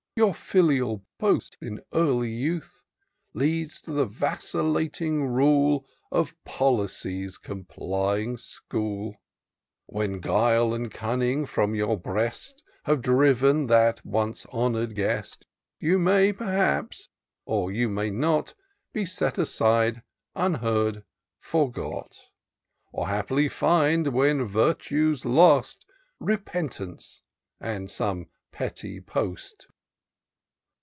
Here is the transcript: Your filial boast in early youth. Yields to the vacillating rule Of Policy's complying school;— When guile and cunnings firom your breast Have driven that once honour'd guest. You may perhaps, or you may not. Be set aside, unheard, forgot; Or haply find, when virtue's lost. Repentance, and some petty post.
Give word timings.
Your 0.17 0.33
filial 0.33 1.05
boast 1.19 1.57
in 1.61 1.81
early 1.93 2.29
youth. 2.33 2.83
Yields 3.33 3.79
to 3.83 3.93
the 3.93 4.05
vacillating 4.05 5.23
rule 5.25 5.87
Of 6.11 6.35
Policy's 6.43 7.37
complying 7.37 8.35
school;— 8.35 9.15
When 9.85 10.19
guile 10.19 10.73
and 10.73 10.91
cunnings 10.93 11.47
firom 11.49 11.77
your 11.77 11.97
breast 11.97 12.61
Have 12.83 13.01
driven 13.01 13.67
that 13.67 14.05
once 14.05 14.45
honour'd 14.47 14.95
guest. 14.95 15.45
You 15.79 15.97
may 15.97 16.33
perhaps, 16.33 17.07
or 17.45 17.71
you 17.71 17.87
may 17.87 18.09
not. 18.09 18.53
Be 18.91 19.05
set 19.05 19.37
aside, 19.37 20.03
unheard, 20.35 21.05
forgot; 21.39 22.27
Or 22.91 23.07
haply 23.07 23.47
find, 23.47 24.07
when 24.09 24.43
virtue's 24.43 25.23
lost. 25.23 25.85
Repentance, 26.19 27.21
and 27.61 27.89
some 27.89 28.27
petty 28.51 28.99
post. 28.99 29.67